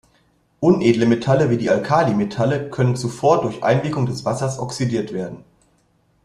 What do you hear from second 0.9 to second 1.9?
Metalle wie die